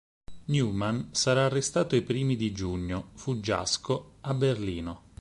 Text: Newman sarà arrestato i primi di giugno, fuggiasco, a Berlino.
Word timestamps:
Newman 0.45 1.09
sarà 1.11 1.45
arrestato 1.45 1.95
i 1.95 2.01
primi 2.01 2.35
di 2.35 2.51
giugno, 2.53 3.11
fuggiasco, 3.13 4.13
a 4.21 4.33
Berlino. 4.33 5.01